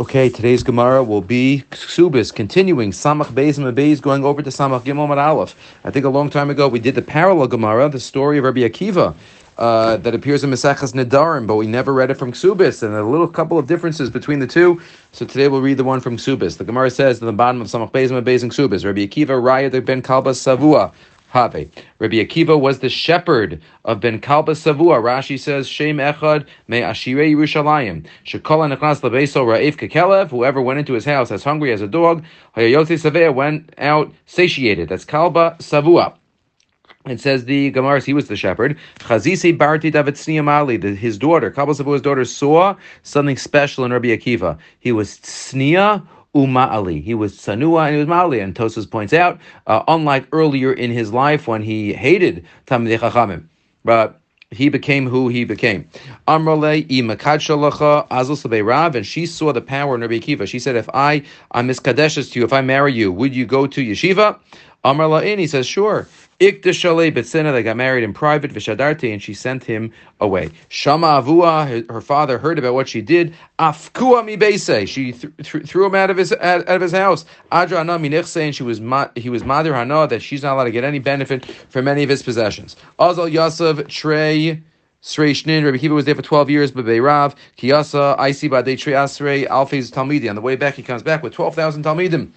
[0.00, 4.80] Okay, today's Gemara will be Ksubis, continuing Samach Beis and Beis, going over to Samach
[4.80, 5.54] Gimel Aleph.
[5.84, 8.60] I think a long time ago we did the parallel Gemara, the story of Rabbi
[8.60, 9.14] Akiva.
[9.58, 13.04] Uh, that appears in Mesachas Nedarim, but we never read it from Ksubis, and a
[13.04, 14.80] little couple of differences between the two.
[15.12, 16.56] So today we'll read the one from Ksubis.
[16.56, 19.70] The Gemara says at the bottom of Samach Beis and and Ksubis, Rabbi Akiva Raya
[19.70, 20.94] the ben Kalba Savua,
[21.30, 21.54] Have.
[22.00, 25.00] Rabbi Akiva was the shepherd of Ben Kalba Savua.
[25.00, 28.04] Rashi says, Shem Echad Me Ashirei Yerushalayim.
[28.26, 30.28] Shekol Nechnas Lebeso Ra'if Kekelev.
[30.28, 32.24] Whoever went into his house as hungry as a dog.
[32.56, 34.88] Hayayote Savea went out satiated.
[34.88, 36.16] That's Kalba Savua.
[37.06, 38.76] It says the Gemara, he was the shepherd.
[38.98, 44.58] Chazisi Barti David his daughter, Kabal Savua's daughter, saw something special in Rabbi Akiva.
[44.80, 47.02] He was Tznia uma'ali.
[47.02, 48.42] He was sanua and he was ma'ali.
[48.42, 53.46] And Tosfos points out, uh, unlike earlier in his life when he hated Talmidei Chachamim,
[53.84, 55.88] but he became who he became.
[56.26, 60.46] Amrale imakad azul rav, and she saw the power in Rabbi Akiva.
[60.46, 63.66] She said, "If I I'm miskadeshes to you, if I marry you, would you go
[63.66, 64.38] to yeshiva?"
[64.84, 66.08] Amrla in, he says, "Sure."
[66.40, 69.92] Ikda Shalei Betsina, they got married in private, Vishadarti, and she sent him
[70.22, 70.48] away.
[70.70, 73.34] Shama Avua, her father heard about what she did.
[73.58, 77.26] Afkua mi she th- th- threw him out of his out, of his house.
[77.52, 80.64] Adra Ana Minichse, and she was ma- he was Mother Hana, that she's not allowed
[80.64, 82.74] to get any benefit from any of his possessions.
[82.98, 84.62] Azal Yasav Trey.
[85.02, 88.92] Srei Shnin, Rabbi Kiva was there for 12 years, but Rav, Kiyasa, Isi Badei Trei
[88.92, 90.28] Asrei, Alfiz Talmidi.
[90.28, 92.30] On the way back, he comes back with 12,000 Talmidim.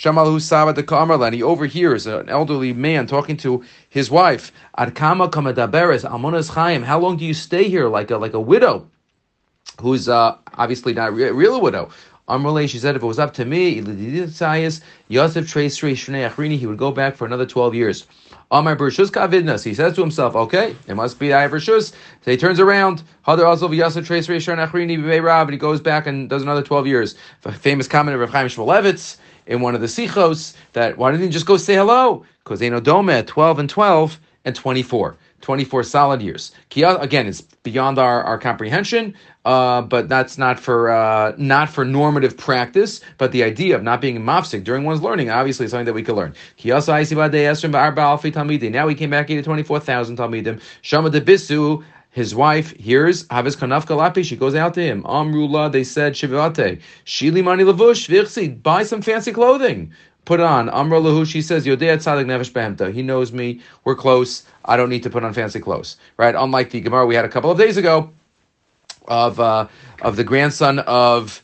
[0.00, 0.82] Shamal Saba de
[1.26, 4.50] and he overhears an elderly man talking to his wife.
[4.78, 6.82] Ad kama kamadaberes amonas chaim.
[6.82, 8.88] How long do you stay here like a like a widow,
[9.82, 11.90] who's uh, obviously not re- real a widow?
[12.30, 13.80] Amrle, she said, if it was up to me,
[15.08, 18.06] Yosef he would go back for another 12 years.
[18.52, 21.92] Amar Bershus Kavidnas, he says to himself, okay, it must be I Bershus.
[22.22, 23.38] So he turns around, and
[25.50, 27.16] he goes back and does another 12 years.
[27.58, 29.16] Famous comment of Rav Chaim Shmulevitz,
[29.50, 32.24] in one of the sichos that why didn't he just go say hello?
[32.44, 35.16] Because Dome at 12 and 12 and 24.
[35.40, 36.52] 24 solid years.
[36.76, 39.14] Again, it's beyond our, our comprehension,
[39.46, 43.00] uh, but that's not for uh, not for normative practice.
[43.16, 46.02] But the idea of not being mafsik during one's learning, obviously, is something that we
[46.02, 46.34] could learn.
[48.72, 50.60] Now we came back to 24,000 talmidim.
[50.82, 54.24] Shama de bisu his wife hears Havis Kanaf Kalapi.
[54.24, 55.02] She goes out to him.
[55.04, 56.80] Amrullah, they said Shivate.
[57.06, 58.60] Shili Mani Lavush Virsi.
[58.60, 59.92] Buy some fancy clothing.
[60.24, 60.68] Put it on.
[60.68, 61.24] Amrullahu.
[61.24, 62.92] She says Yodea Tzadik Nevesh Behemta.
[62.92, 63.60] He knows me.
[63.84, 64.44] We're close.
[64.64, 65.96] I don't need to put on fancy clothes.
[66.16, 66.34] Right.
[66.34, 68.10] Unlike the Gemara we had a couple of days ago
[69.06, 69.68] of uh,
[70.02, 71.42] of the grandson of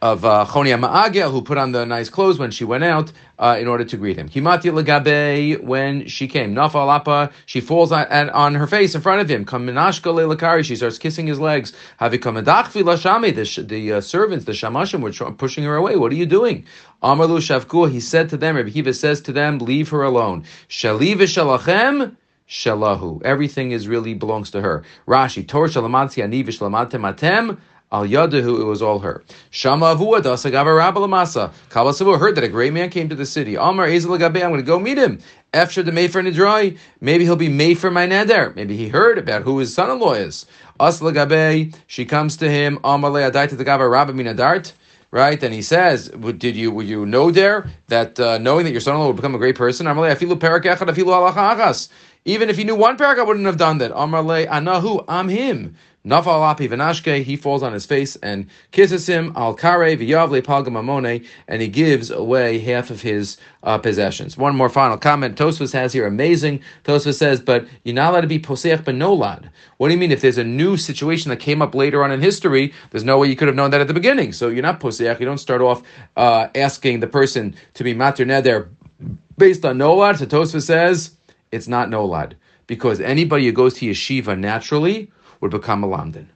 [0.00, 3.66] of uh, Chonia who put on the nice clothes when she went out uh, in
[3.66, 4.28] order to greet him.
[4.28, 6.54] Kimati Lagabe, when she came.
[6.54, 9.44] Nafalapa, she falls on, on, her face in front of him.
[9.44, 11.72] Kaminashka Lakari, she starts kissing his legs.
[12.00, 15.96] Havikamadachvi Lashami, the, the uh, servants, the Shamashim, were pushing her away.
[15.96, 16.64] What are you doing?
[17.02, 20.44] Amalu Shavku, he said to them, Rabbi Kiva says to them, leave her alone.
[20.68, 22.16] Shaliv Shalachem,
[22.48, 23.22] Shalahu.
[23.24, 24.82] Everything is really belongs to her.
[25.06, 27.58] Rashi, Tor Shalamanti Anivish Lamatem Atem,
[27.90, 29.24] Al Yadahu, it was all her.
[29.48, 31.52] Shama Avua Dasagava Rabbalamasa.
[31.70, 33.54] Kabasavu heard that a great man came to the city.
[33.54, 35.20] Amar Ezel I'm going to go meet him.
[35.54, 38.54] After the Mayfair Nidrai, maybe he'll be made for my neder.
[38.54, 40.44] Maybe he heard about who his son-in-law is.
[40.78, 41.02] As
[41.86, 42.78] she comes to him.
[42.84, 44.72] Amar Le'adai Tadagava Rabba Minadart
[45.10, 45.42] right?
[45.42, 49.06] And he says, "Did you were you know there that uh, knowing that your son-in-law
[49.06, 49.86] would become a great person?
[52.24, 53.92] Even if he knew one parak, I wouldn't have done that.
[53.92, 55.76] Amarle anahu, I'm him.
[56.08, 59.32] Nafal api v'nashke, he falls on his face and kisses him.
[59.36, 64.38] Al kare v'yavle palgamamone, and he gives away half of his uh, possessions.
[64.38, 65.36] One more final comment.
[65.36, 66.60] Tosfos has here amazing.
[66.84, 69.50] Tosfos says, but you're not allowed to be poseach benolad.
[69.76, 70.10] What do you mean?
[70.10, 73.28] If there's a new situation that came up later on in history, there's no way
[73.28, 74.32] you could have known that at the beginning.
[74.32, 75.20] So you're not poseach.
[75.20, 75.82] You don't start off
[76.16, 78.68] uh, asking the person to be mater neder
[79.36, 80.18] based on nolad.
[80.18, 81.10] So Tosfos says
[81.52, 82.32] it's not nolad
[82.66, 86.26] because anybody who goes to yeshiva naturally would become a lamdin.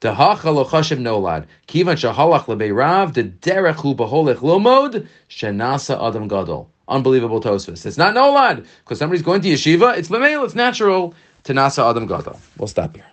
[0.00, 1.46] nolad.
[1.68, 6.68] Kivan shahalach lebeirav, the derech hu beholech lomod, shenasa adam gadol.
[6.88, 7.86] Unbelievable Tosfos.
[7.86, 11.14] It's not nolad, because somebody's going to yeshiva, it's lemel, it's natural
[11.44, 12.40] to nasa adam gadol.
[12.58, 13.11] We'll stop here.